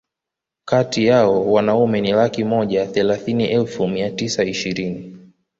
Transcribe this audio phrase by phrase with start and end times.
[0.65, 5.17] kati yao Wanaume ni laki moja thelathini elfu mia tisa ishirini